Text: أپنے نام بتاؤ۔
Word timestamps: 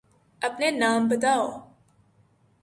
أپنے 0.41 0.71
نام 0.71 1.07
بتاؤ۔ 1.07 1.47